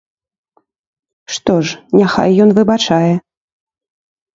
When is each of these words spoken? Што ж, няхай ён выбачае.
Што 1.37 1.53
ж, 1.67 1.85
няхай 1.99 2.31
ён 2.49 2.59
выбачае. 2.59 3.13